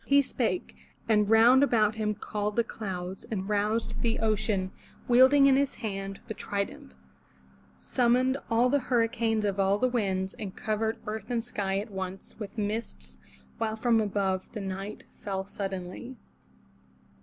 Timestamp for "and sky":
11.29-11.77